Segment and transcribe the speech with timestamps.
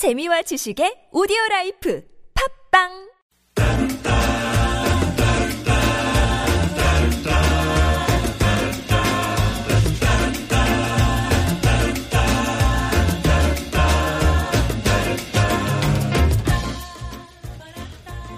[0.00, 2.00] 재미와 지식의 오디오 라이프
[2.72, 2.88] 팝빵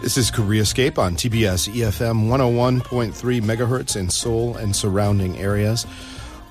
[0.02, 5.86] This is Koreascape on TBS EFM 101.3 megahertz in Seoul and surrounding areas.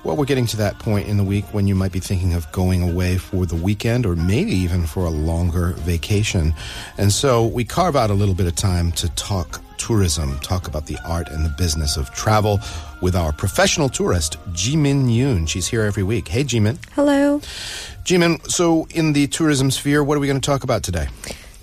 [0.04, 2.50] Well, we're getting to that point in the week when you might be thinking of
[2.50, 6.54] going away for the weekend or maybe even for a longer vacation.
[6.98, 10.86] And so we carve out a little bit of time to talk tourism, talk about
[10.86, 12.58] the art and the business of travel
[13.00, 15.48] with our professional tourist, Jimin Yoon.
[15.48, 16.26] She's here every week.
[16.26, 16.78] Hey, Jimin.
[16.94, 17.38] Hello.
[18.04, 21.06] Jimin, so in the tourism sphere, what are we going to talk about today?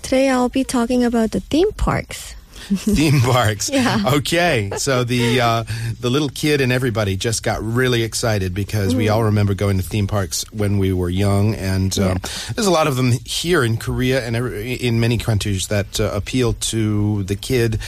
[0.00, 2.34] Today I'll be talking about the theme parks.
[2.74, 3.70] theme parks.
[3.70, 4.02] Yeah.
[4.14, 4.70] Okay.
[4.76, 5.64] So the uh,
[6.00, 9.82] the little kid and everybody just got really excited because we all remember going to
[9.82, 12.18] theme parks when we were young, and um,
[12.54, 16.54] there's a lot of them here in Korea and in many countries that uh, appeal
[16.54, 17.78] to the kid.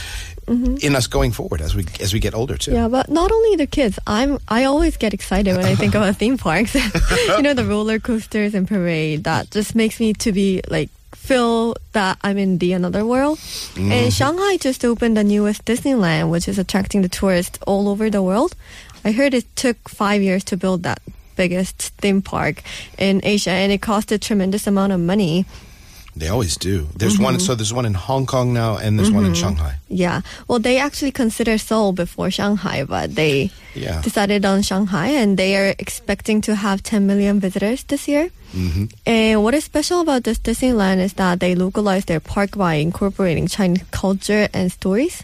[0.45, 2.73] In us going forward as we as we get older too.
[2.73, 3.97] Yeah, but not only the kids.
[4.05, 6.75] I'm I always get excited when I think about theme parks.
[7.27, 9.23] you know the roller coasters and parade.
[9.23, 13.39] That just makes me to be like feel that I'm in the another world.
[13.75, 14.09] And mm-hmm.
[14.09, 18.55] Shanghai just opened the newest Disneyland, which is attracting the tourists all over the world.
[19.05, 21.01] I heard it took five years to build that
[21.35, 22.61] biggest theme park
[22.97, 25.45] in Asia, and it cost a tremendous amount of money.
[26.15, 26.87] They always do.
[26.95, 27.35] There's one.
[27.35, 27.41] Mm-hmm.
[27.41, 29.41] So there's one in Hong Kong now, and there's one in mm-hmm.
[29.41, 29.75] Shanghai.
[29.93, 30.21] Yeah.
[30.47, 34.01] Well, they actually considered Seoul before Shanghai, but they Yeah.
[34.01, 38.29] decided on Shanghai and they are expecting to have 10 million visitors this year.
[38.53, 38.85] Mm-hmm.
[39.09, 43.47] And what is special about this Disneyland is that they localize their park by incorporating
[43.47, 45.23] Chinese culture and stories.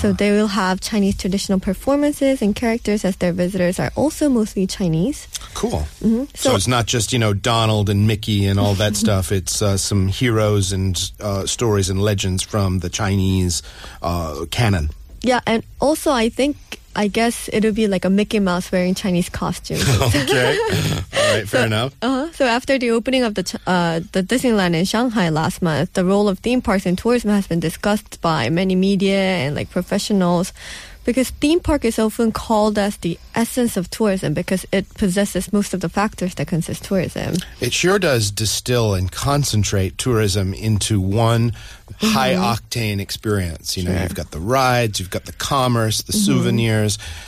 [0.00, 4.66] So they will have Chinese traditional performances and characters as their visitors are also mostly
[4.66, 5.28] Chinese.
[5.52, 5.84] Cool.
[6.00, 6.24] So, Mm-hmm.
[6.34, 9.32] So- it's not just you know Donald and Mickey and all that stuff.
[9.32, 13.62] It's uh, some heroes and uh, stories and legends from the Chinese
[14.02, 14.90] uh, canon.
[15.22, 16.56] Yeah, and also I think
[16.94, 19.82] I guess it'll be like a Mickey Mouse wearing Chinese costumes.
[20.02, 20.58] Okay.
[20.58, 21.48] all right.
[21.48, 21.94] Fair enough.
[22.02, 22.30] Uh-huh.
[22.32, 26.28] So after the opening of the uh, the Disneyland in Shanghai last month, the role
[26.28, 30.52] of theme parks in tourism has been discussed by many media and like professionals.
[31.04, 35.74] Because theme park is often called as the essence of tourism because it possesses most
[35.74, 37.34] of the factors that consist tourism.
[37.60, 41.54] It sure does distill and concentrate tourism into one
[41.98, 43.76] high octane experience.
[43.76, 43.98] You know, Mm-hmm.
[43.98, 44.02] Sure.
[44.04, 46.81] you've got the rides, you've got the commerce, the souvenirs,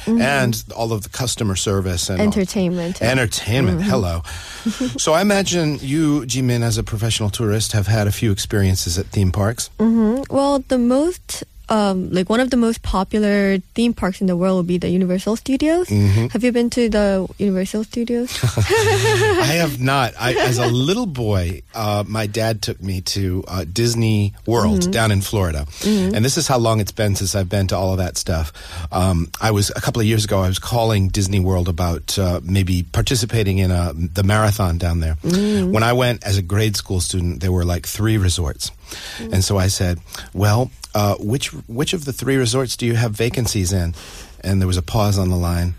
[0.06, 2.38] and all of the customer service and all- Mm-hmm.
[2.40, 2.94] Entertainment.
[2.96, 3.04] Mm-hmm.
[3.18, 3.82] Entertainment.
[3.82, 4.22] Hello.
[4.98, 9.06] so I imagine you, Jimin, as a professional tourist, have had a few experiences at
[9.06, 9.70] theme parks.
[9.78, 10.34] Mm-hmm.
[10.34, 14.58] Well, the most um, like one of the most popular theme parks in the world
[14.58, 15.88] would be the Universal Studios.
[15.88, 16.26] Mm-hmm.
[16.28, 18.38] Have you been to the Universal Studios?
[18.42, 20.12] I have not.
[20.18, 25.10] I, as a little boy, uh, my dad took me to uh, Disney World down
[25.10, 27.98] in Florida, and this is how long it's been since I've been to all of
[27.98, 28.52] that stuff.
[28.92, 30.40] Um, I was a couple of years ago.
[30.40, 35.14] I was calling Disney World about uh, maybe participating in a, the marathon down there.
[35.22, 38.70] When I went as a grade school student, there were like three resorts,
[39.18, 39.98] and so I said,
[40.34, 43.94] "Well, uh, which which of the three resorts do you have vacancies in?"
[44.42, 45.74] And there was a pause on the line.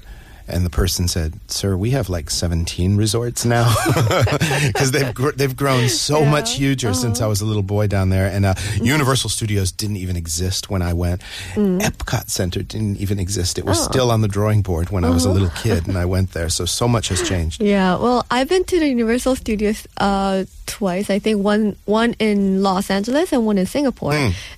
[0.48, 3.74] And the person said, "Sir, we have like 17 resorts now
[4.68, 6.30] because they've gr- they've grown so Yeah.
[6.32, 8.28] much huger since I was a little boy down there.
[8.28, 11.22] And uh, Universal Studios didn't even exist when I went.
[11.56, 13.58] Epcot Center didn't even exist.
[13.58, 16.06] It was still on the drawing board when I was a little kid and I
[16.06, 16.50] went there.
[16.50, 17.62] So so much has changed.
[17.76, 21.10] Yeah, well, I've been to the Universal Studios uh, twice.
[21.10, 24.14] I think one one in Los Angeles and one in Singapore.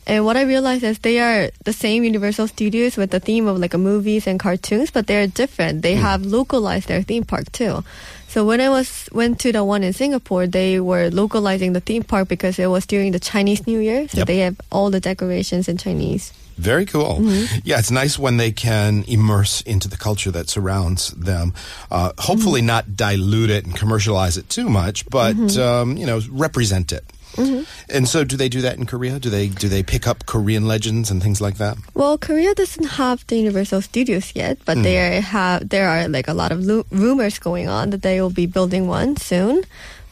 [0.05, 3.57] And what I realized is they are the same Universal Studios with the theme of
[3.59, 5.76] like a movies and cartoons, but they're different.
[5.81, 7.83] They have localized their theme park too.
[8.27, 12.03] So when I was went to the one in Singapore, they were localizing the theme
[12.03, 14.27] park because it was during the Chinese New Year, so Yep.
[14.27, 16.33] they have all the decorations in Chinese.
[16.57, 17.21] Very cool.
[17.63, 21.53] Yeah, it's nice when they can immerse into the culture that surrounds them.
[21.91, 26.91] Uh, hopefully, not dilute it and commercialize it too much, but um, you know, represent
[26.91, 27.05] it.
[27.35, 27.63] Mm-hmm.
[27.89, 29.19] And so, do they do that in Korea?
[29.19, 31.77] Do they do they pick up Korean legends and things like that?
[31.93, 34.83] Well, Korea doesn't have the Universal Studios yet, but mm.
[34.83, 38.33] there have there are like a lot of lu- rumors going on that they will
[38.33, 39.63] be building one soon.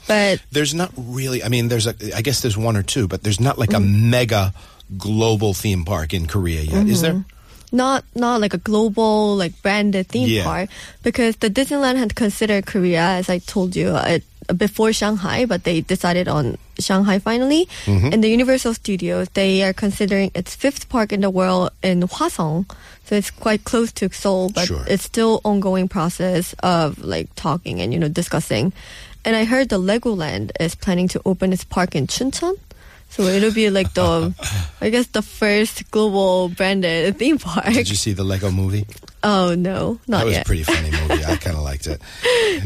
[0.07, 1.43] But There's not really.
[1.43, 1.95] I mean, there's a.
[2.15, 4.09] I guess there's one or two, but there's not like a mm-hmm.
[4.11, 4.53] mega
[4.97, 6.85] global theme park in Korea yet.
[6.87, 7.13] Is there?
[7.13, 7.75] Mm-hmm.
[7.75, 10.45] not not like a global like branded theme Yeah.
[10.45, 10.69] park
[11.01, 14.19] because the Disneyland had considered Korea as I told you uh,
[14.55, 17.67] before Shanghai, but they decided on Shanghai finally.
[17.85, 18.09] Mm-hmm.
[18.13, 22.69] And the Universal Studios they are considering its fifth park in the world in Hwaseong,
[23.05, 24.83] so it's quite close to Seoul, but Sure.
[24.87, 28.73] it's still ongoing process of like talking and you know discussing.
[29.23, 32.55] And I heard the Legoland is planning to open its park in Chuncheon.
[33.09, 34.33] So it'll be like the,
[34.81, 37.65] I guess the first global branded theme park.
[37.73, 38.85] Did you see the Lego movie?
[39.27, 40.43] Oh no, not that was yet.
[40.43, 41.25] a pretty funny movie.
[41.25, 41.99] I kind of liked it.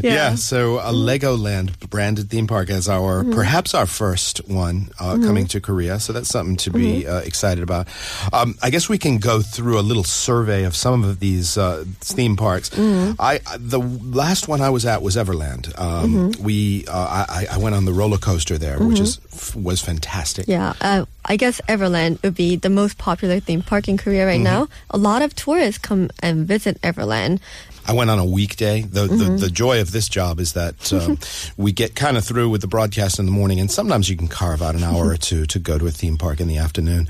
[0.04, 0.36] Yeah.
[0.36, 3.34] so a Legoland branded theme park as our Mm-hmm.
[3.34, 6.00] perhaps our first one uh, coming to Korea.
[6.00, 7.12] So that's something to be Mm-hmm.
[7.12, 7.88] uh, excited about.
[8.34, 11.86] Um, I guess we can go through a little survey of some of these uh,
[12.02, 12.70] theme parks.
[12.72, 13.14] Mm-hmm.
[13.20, 15.72] I the last one I was at was Everland.
[15.80, 16.44] Um, Mm-hmm.
[16.44, 19.20] We uh, I, I went on the roller coaster there, which is
[19.56, 20.48] was fantastic.
[20.48, 24.42] Yeah, uh, I guess Everland would be the most popular theme park in Korea right
[24.42, 24.68] now.
[24.90, 27.40] A lot of tourists come and visit Everland.
[27.88, 28.82] I went on a weekday.
[28.82, 31.18] The, the, the joy of this job is that um,
[31.58, 34.28] we get kind of through with the broadcast in the morning, and sometimes you can
[34.28, 37.08] carve out an hour or two to go to a theme park in the afternoon.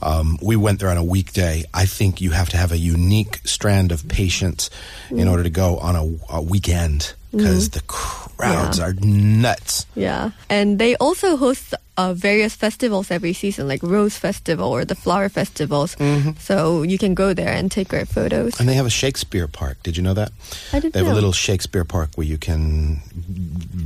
[0.00, 1.64] Um, we went there on a weekday.
[1.74, 4.70] I think you have to have a unique strand of patience
[5.10, 8.84] in order to go on a, a weekend because the crowds Yeah.
[8.86, 9.86] are nuts.
[9.94, 14.94] Yeah, and they also host uh, various festivals every season, like Rose Festival or the
[14.94, 15.96] Flower Festivals.
[15.96, 16.32] Mm-hmm.
[16.38, 18.58] So you can go there and take great photos.
[18.58, 19.82] And they have a Shakespeare park.
[19.82, 20.32] Did you know that?
[20.72, 21.14] I didn't They have know.
[21.14, 23.00] a little Shakespeare park where you can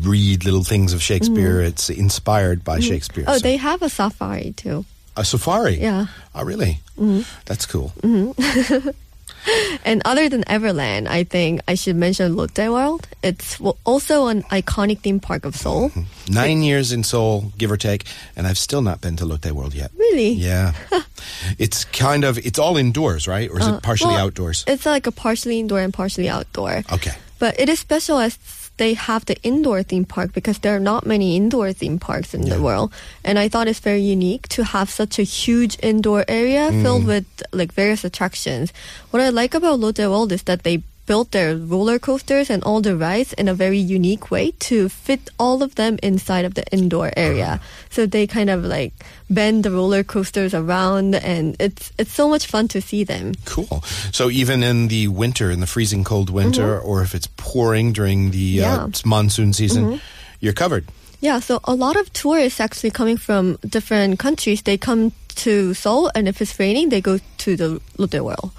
[0.00, 1.60] read little things of Shakespeare.
[1.60, 1.68] Mm.
[1.68, 2.88] It's inspired by mm.
[2.88, 3.24] Shakespeare.
[3.26, 4.84] Oh, So- they have a safari too.
[5.16, 5.80] A safari?
[5.80, 6.06] Yeah.
[6.34, 6.80] Oh, really?
[6.98, 7.22] Mm-hmm.
[7.46, 7.92] That's cool.
[8.02, 8.90] Mm-hmm.
[9.84, 13.06] And other than Everland, I think I should mention Lotte World.
[13.22, 15.92] It's also an iconic theme park of Seoul.
[16.28, 18.04] Nine years in Seoul, give or take,
[18.34, 19.92] and I've still not been to Lotte World yet.
[19.96, 20.32] Really?
[20.32, 20.72] Yeah.
[21.58, 23.48] it's kind of, it's all indoors, right?
[23.50, 24.64] Or is it partially Uh, Well, outdoors?
[24.66, 26.82] It's like a partially indoor and partially outdoor.
[26.92, 27.12] Okay.
[27.38, 28.38] But it is special as
[28.76, 32.48] they have the indoor theme park because there are not many indoor theme parks in
[32.48, 32.92] the world.
[33.24, 37.06] And I thought it's very unique to have such a huge indoor area filled mm.
[37.06, 38.72] with like various attractions.
[39.10, 42.80] What I like about Lotte World is that they built their roller coasters and all
[42.80, 46.64] the rides in a very unique way to fit all of them inside of the
[46.72, 47.60] indoor area.
[47.90, 48.92] So they kind of like
[49.30, 53.34] bend the roller coasters around and it's it's so much fun to see them.
[53.44, 53.82] Cool.
[54.12, 58.30] So even in the winter, in the freezing cold winter, or if it's pouring during
[58.32, 59.08] the uh, Mm-hmm.
[59.08, 60.00] Monsoon season,
[60.40, 60.84] you're covered.
[61.20, 66.10] Yeah, so a lot of tourists actually coming from different countries, they come to Seoul,
[66.14, 68.50] and if it's raining, they go to the Lotte World.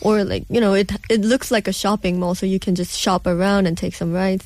[0.00, 2.98] Or like you know, it it looks like a shopping mall, so you can just
[2.98, 4.44] shop around and take some rides.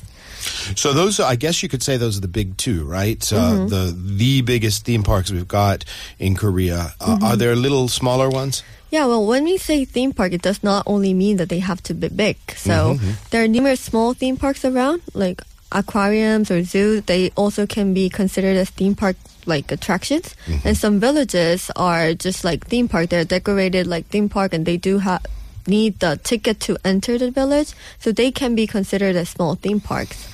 [0.75, 3.19] So those, I guess you could say those are the big two, right?
[3.19, 3.63] Mm-hmm.
[3.63, 5.85] Uh, the the biggest theme parks we've got
[6.19, 6.93] in Korea.
[6.99, 7.23] Uh, Mm-hmm.
[7.23, 8.63] Are there little smaller ones?
[8.89, 11.81] Yeah, well, when we say theme park, it does not only mean that they have
[11.83, 12.37] to be big.
[12.55, 12.97] So
[13.31, 15.41] there are numerous small theme parks around, like
[15.73, 17.03] aquariums or zoos.
[17.03, 20.35] They also can be considered as theme park like attractions.
[20.45, 20.67] Mm-hmm.
[20.67, 23.09] And some villages are just like theme park.
[23.09, 25.25] They're decorated like theme park, and they do have
[25.65, 29.79] need the ticket to enter the village, so they can be considered as small theme
[29.79, 30.27] parks.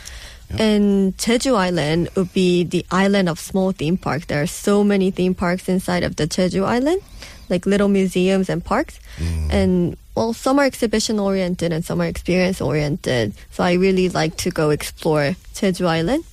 [0.58, 4.26] And Jeju Island would be the island of small theme parks.
[4.26, 7.02] There are so many theme parks inside of the Jeju Island,
[7.50, 9.00] like little museums and parks.
[9.18, 9.54] Mm.
[9.54, 13.34] And well, some are exhibition oriented and some are experience oriented.
[13.52, 16.24] So I really like to go explore Jeju Island.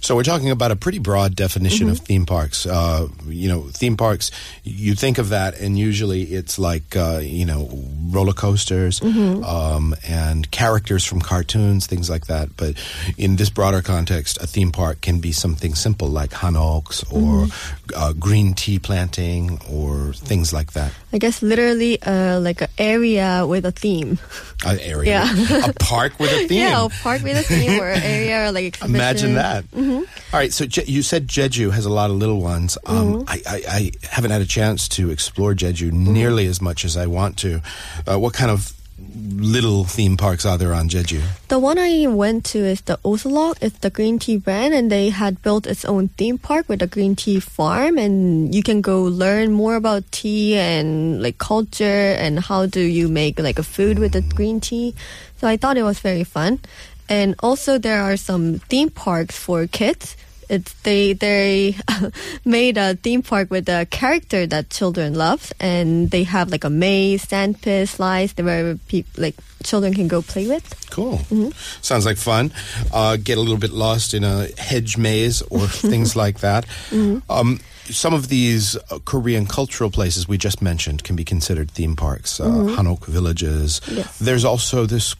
[0.00, 1.92] So we're talking about a pretty broad definition Mm-hmm.
[1.92, 2.66] of theme parks.
[2.66, 4.30] Uh, you know, theme parks.
[4.64, 7.68] You think of that, and usually it's like uh, you know
[8.10, 9.44] roller coasters Mm-hmm.
[9.44, 12.56] um, and characters from cartoons, things like that.
[12.56, 12.74] But
[13.16, 17.90] in this broader context, a theme park can be something simple like hanoks or Mm-hmm.
[17.96, 20.92] uh, green tea planting or things like that.
[21.12, 24.18] I guess literally uh, like an area with a theme.
[24.64, 25.66] An area, Yeah.
[25.68, 26.58] a park with a theme.
[26.70, 28.80] Yeah, a park with a theme or an area or like.
[28.84, 29.49] Imagine that.
[29.74, 29.98] Mm-hmm.
[30.34, 32.78] All right, so Je- you said Jeju has a lot of little ones.
[32.86, 33.28] Um, Mm-hmm.
[33.28, 33.80] I, I, I
[34.14, 37.60] haven't had a chance to explore Jeju nearly as much as I want to.
[38.06, 38.72] Uh, what kind of
[39.36, 41.22] little theme parks are there on Jeju?
[41.48, 43.56] The one I went to is the Osulloc.
[43.62, 46.86] It's the green tea brand, and they had built its own theme park with a
[46.86, 52.38] green tea farm, and you can go learn more about tea and like culture and
[52.40, 54.94] how do you make like a food with the green tea.
[55.40, 56.60] So I thought it was very fun,
[57.10, 60.16] and also there are some theme parks for kids.
[60.48, 61.76] It's they they
[62.44, 66.70] made a theme park with a character that children love, and they have like a
[66.70, 70.64] maze, sand pit, slides where people like children can go play with.
[70.90, 71.18] Cool.
[71.30, 71.50] Mm-hmm.
[71.82, 72.52] Sounds like fun.
[72.92, 76.66] Uh, get a little bit lost in a hedge maze or things like that.
[76.90, 77.30] Mm-hmm.
[77.30, 77.60] Um,
[77.92, 82.40] some of these uh, Korean cultural places we just mentioned can be considered theme parks.
[82.40, 82.44] Uh,
[82.76, 83.80] Hanok villages.
[83.84, 83.96] Mm-hmm.
[83.98, 84.18] Yes.
[84.18, 85.14] There's also this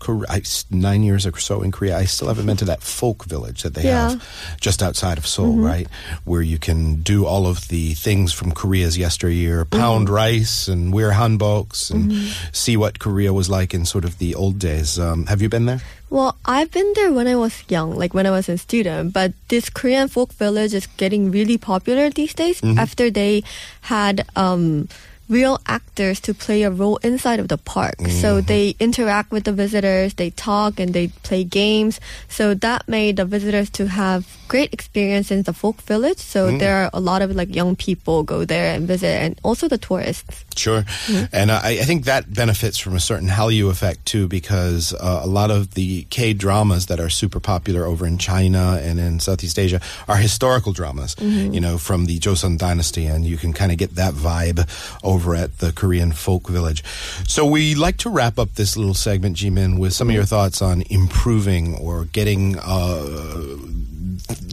[0.70, 1.96] nine years or so in Korea.
[1.98, 4.10] I still haven't been to that folk village that they Yeah.
[4.10, 5.86] have just outside of Seoul, right?
[6.24, 11.12] Where you can do all of the things from Korea's yesteryear, pound rice and wear
[11.12, 12.12] hanboks and
[12.52, 14.98] see what Korea was like in sort of the old days.
[14.98, 15.80] Um, have you been there?
[16.10, 19.32] Well, I've been there when I was young, like when I was a student, but
[19.48, 22.78] this Korean folk village is getting really popular these days mm-hmm.
[22.78, 23.44] after they
[23.82, 24.88] had um,
[25.30, 27.94] real actors to play a role inside of the park.
[28.10, 28.46] So mm-hmm.
[28.46, 32.00] they interact with the visitors, they talk and they play games.
[32.28, 36.18] So that made the visitors to have great experience in the folk village.
[36.18, 36.58] So mm-hmm.
[36.58, 39.78] there are a lot of like young people go there and visit and also the
[39.78, 40.44] tourists.
[40.60, 40.84] Sure.
[41.32, 45.22] And uh, I, I think that benefits from a certain Hallyu effect too, because uh,
[45.24, 49.20] a lot of the K dramas that are super popular over in China and in
[49.20, 53.06] Southeast Asia are historical dramas, you know, from the Joseon dynasty.
[53.06, 54.68] And you can kind of get that vibe
[55.02, 56.84] over at the Korean folk village.
[57.26, 60.60] So we like to wrap up this little segment, Jimin, with some of your thoughts
[60.60, 62.58] on improving or getting.
[62.58, 63.56] Uh,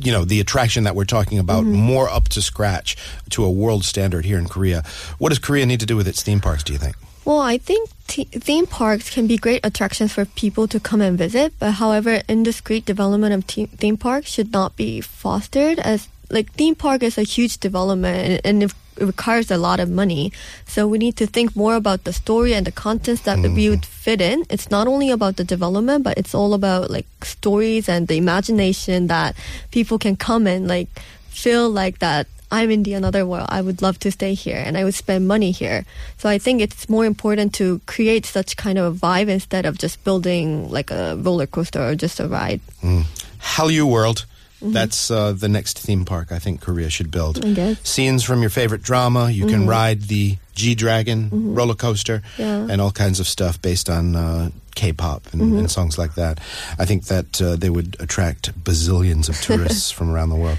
[0.03, 1.75] you know the attraction that we're talking about mm-hmm.
[1.75, 2.95] more up to scratch
[3.29, 4.83] to a world standard here in Korea.
[5.17, 6.63] What does Korea need to do with its theme parks?
[6.63, 6.95] Do you think?
[7.25, 11.17] Well, I think t- theme parks can be great attractions for people to come and
[11.17, 16.51] visit, but however, indiscreet development of te- theme parks should not be fostered as like
[16.53, 20.31] theme park is a huge development and, and it, it requires a lot of money.
[20.65, 23.69] So we need to think more about the story and the contents that we mm-hmm.
[23.71, 24.45] would fit in.
[24.49, 29.07] It's not only about the development, but it's all about like stories and the imagination
[29.07, 29.35] that
[29.71, 30.89] people can come and like
[31.29, 33.47] feel like that I'm in the another world.
[33.49, 35.85] I would love to stay here and I would spend money here.
[36.17, 39.77] So I think it's more important to create such kind of a vibe instead of
[39.77, 42.61] just building like a roller coaster or just a ride.
[42.81, 43.03] Mm.
[43.39, 44.25] Hallyu World.
[44.61, 47.43] That's uh, the next theme park I think Korea should build.
[47.83, 49.29] Scenes from your favorite drama.
[49.29, 52.67] You can ride the G Dragon roller coaster Yeah.
[52.69, 56.39] and all kinds of stuff based on uh, K-pop and, and songs like that.
[56.79, 60.57] I think that uh, they would attract bazillions of tourists from around the world.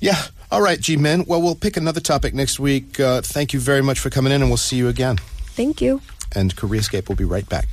[0.00, 0.22] Yeah.
[0.52, 1.26] All right, Jimin.
[1.26, 3.00] Well, we'll pick another topic next week.
[3.00, 5.16] Uh, thank you very much for coming in, and we'll see you again.
[5.56, 6.00] Thank you.
[6.36, 7.66] And Koreascape will be right back.